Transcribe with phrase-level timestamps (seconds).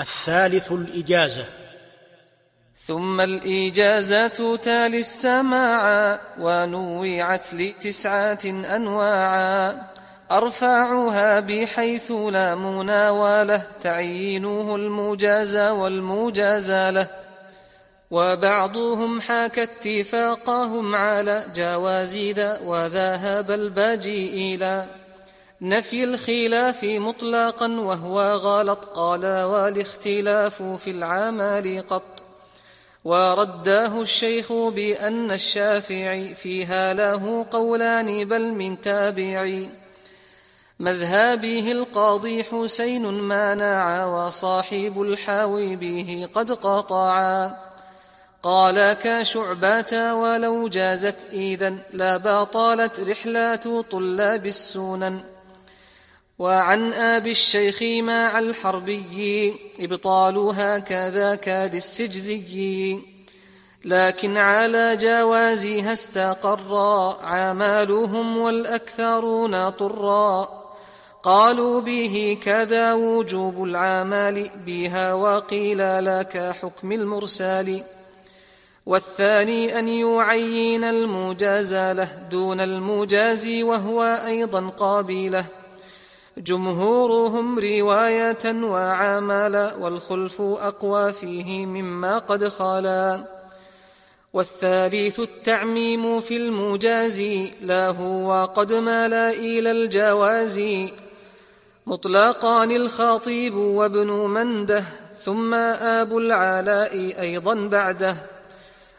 [0.00, 1.46] الثالث الإجازة.
[2.86, 9.86] ثم الإيجازات تالي السماعا ونوعت لتسعات أنواعا
[10.30, 17.06] أرفعها بحيث لا مناولة تعيينه المجازى والمجازى له.
[18.10, 24.86] وبعضهم حاك اتفاقهم على جواز ذا وذهب الباجي إلى
[25.62, 28.84] نفي الخلاف مطلقا وهو غلط.
[28.84, 32.22] قال والاختلاف في العمل قط.
[33.04, 39.68] ورداه الشيخ بأن الشافعي فيها له قولان بل من تابعي.
[40.80, 47.70] مذهبه القاضي حسين مانع وصاحب الحاوي به قد قطعا
[48.42, 55.20] قال كشعبة ولو جازت إذا لا باطلت رحلات طلاب السنن.
[56.40, 62.98] وعن أبي الشيخ مع الحربي إبطالها كذاك للسجزي
[63.84, 70.60] لكن على جوازها استقرا عمالهم والأكثرون طرا.
[71.22, 77.82] قالوا به كذا وجوب العمال بها وقيل لك حكم المرسال
[78.86, 85.59] والثاني أن يعين المجازى له دون المجازي وهو أيضا قابله.
[86.38, 93.20] جمهورهم رواية وعملا والخلف أقوى فيه مما قد خلا
[94.32, 97.20] والثالث التعميم في المجاز
[97.62, 100.60] لا هو قد مال إلى الجواز.
[101.86, 104.84] مطلقان الخطيب وابن منده
[105.22, 108.16] ثم آب العلاء أيضا بعده.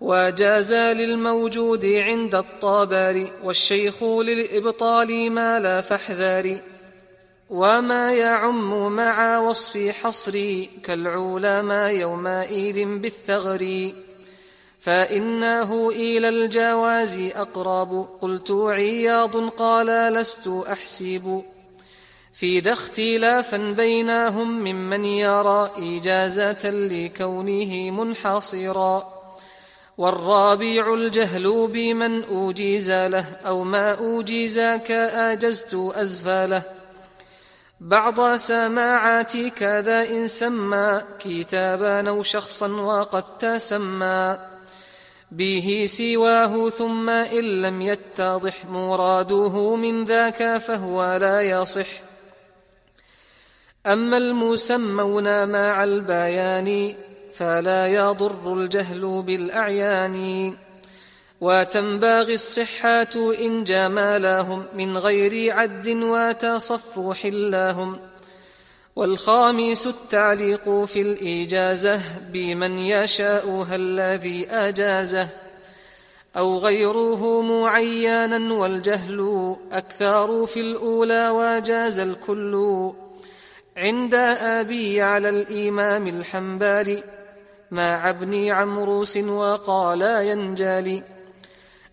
[0.00, 6.60] وجاز للموجود عند الطابر والشيخ للإبطال ما لا فاحذر
[7.52, 13.92] وما يعم مع وصف حصري كالعلماء يومئذ بالثغر
[14.80, 21.42] فإنه إلى الجواز أقرب قلت عياض قال لست أحسب
[22.34, 29.12] في ذا اختلافا بينهم ممن يرى إجازة لكونه منحصرا
[29.98, 36.81] والرابع الجهل بمن أوجيز له أو ما أوجيز كأجزت أزفاله
[37.82, 44.38] بعض سماعات كذا إن سمى كتابا أو شخصا وقد تسمى.
[45.30, 51.86] به سواه ثم إن لم يتضح مراده من ذاك فهو لا يصح.
[53.86, 56.94] أما المسمون مع البيان
[57.34, 60.54] فلا يضر الجهل بالأعيان.
[61.42, 67.98] وتنبغي الصحات إن جمالهم من غير عد وتصفح لهم
[68.96, 72.00] والخامس التعليق في الإجازة
[72.32, 75.28] بمن يشاؤها الذي أجازه.
[76.36, 82.92] أو غيره معينا والجهل أكثر في الأولى وجاز الكل.
[83.76, 87.02] عند أبي على الإمام الحنبالي
[87.70, 91.11] مع ابن عمروس وقال ينجلي.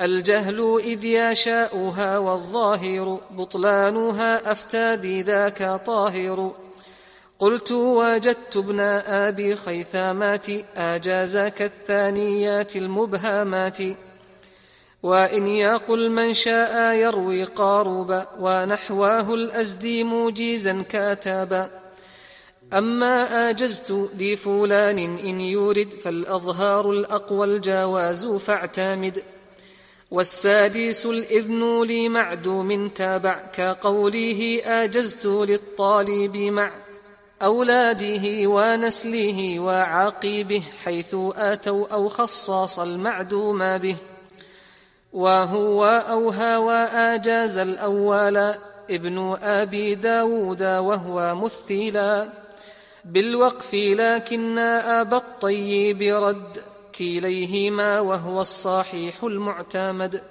[0.00, 6.54] الجهل إذ يشاؤها والظاهر بطلانها أفتى بذاك طاهر.
[7.38, 13.78] قلت وجدت ابن أبي خيثامات أجازك الثانيات المبهمات
[15.02, 21.70] وإن يقل من شاء يروي قاربا ونحواه الأزدي موجيزا كاتبا
[22.72, 29.22] أما آجزت لفلان إن يورد فالأظهار الأقوى الجواز فاعتمد.
[30.12, 36.70] والسادس الإذن لمعدوم تابع كقوله آجزت للطالب مع
[37.42, 43.96] أولاده ونسله وعقيبه حيث أتوا أو خصاص المعدوم به
[45.12, 48.54] وهو أوهى وآجاز الأول
[48.90, 52.28] ابن أبي داود وهو مثيلا
[53.04, 60.22] بالوقف لكن أبا الطيب رد كليهما وهو الصحيح المعتمد.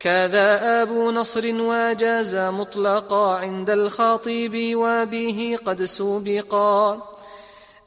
[0.00, 7.02] كذا أبو نصر وجاز مطلقا عند الخطيب وبه قد سوبقا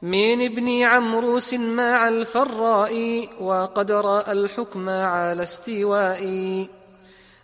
[0.02, 6.20] من ابن عمروس مع الفراء وقد رأى الحكم على استواء.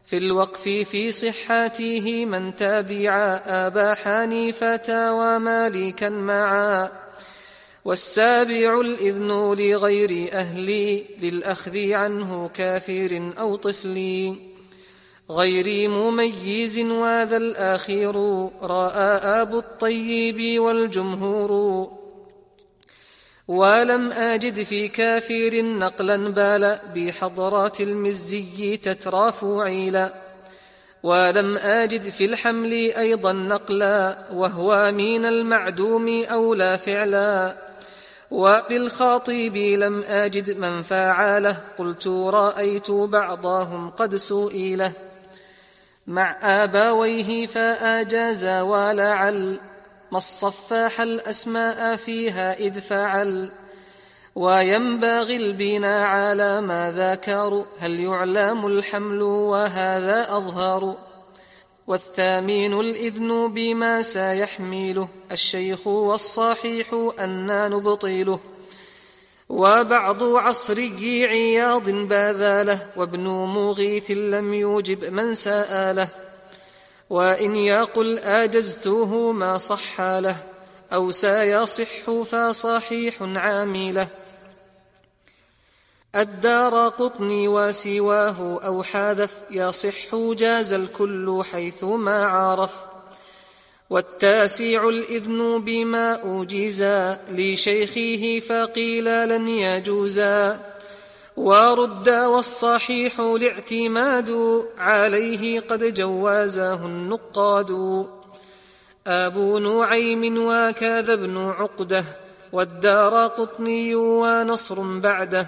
[0.06, 7.01] في الوقف في صحته من تابع أبا حنيفة ومالكا معا.
[7.84, 14.36] والسابع الإذن لغير أهلي للأخذ عنه كافر أو طفل
[15.30, 18.16] غير مميز وذا الأخير
[18.62, 21.52] رأى أبو الطيب والجمهور
[23.48, 30.14] ولم أجد في كافر نقلا بال بحضرات المزي تترى فعيلا
[31.02, 37.56] ولم أجد في الحمل أيضا نقلا وهو من المعدوم أولى فعلا
[38.32, 44.92] وبالخاطب لم أجد من فعله قلت رأيت بعضهم قد سئله
[46.06, 49.60] مع آباويه فأجاز ولعل
[50.12, 53.52] ما الصفاح الأسماء فيها إذ فعل.
[54.34, 60.96] وينبغي البناء على ما ذكروا هل يعلم الحمل وهذا أظهر؟
[61.86, 68.40] والثامين الإذن بما سيحمله الشيخ والصحيح أنا نبطيله
[69.48, 76.08] وبعض عصري عياض باذاله وابن مغيث لم يوجب من سآله
[77.10, 80.36] وإن يقل آجزته ما صح له
[80.92, 84.08] أو سيصح فصحيح عامله.
[86.16, 92.70] الدار قطني وسواه أو حاذف يصح جاز الكل حيث ما عرف.
[93.90, 100.60] والتاسع الإذن بما أوجزا لشيخه فقيل لن يجوزا.
[101.36, 108.06] ورد والصحيح الاعتماد عليه قد جوازه النقاد.
[109.06, 112.04] أبو نعيم وكذا ابن عقدة
[112.52, 115.46] والدار قطني ونصر بعده.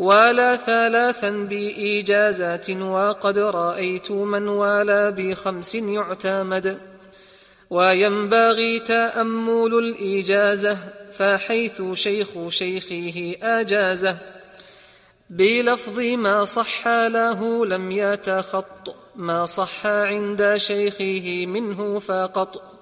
[0.00, 6.78] ولا ثلاثا بإجازات وقد رأيت من والى بخمس يعتمد
[7.70, 10.78] وينبغي تأمل الإجازة
[11.12, 14.16] فحيث شيخ شيخه أجازه
[15.30, 22.79] بلفظ ما صح له لم يتخط ما صح عند شيخه منه فقط.